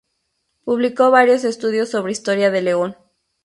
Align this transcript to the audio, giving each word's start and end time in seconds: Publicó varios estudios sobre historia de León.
Publicó 0.65 1.11
varios 1.11 1.43
estudios 1.43 1.89
sobre 1.89 2.13
historia 2.13 2.49
de 2.49 2.63
León. 2.63 2.95